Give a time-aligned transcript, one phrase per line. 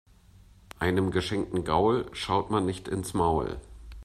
[0.79, 3.61] Einem geschenkten Gaul schaut man nicht ins Maul.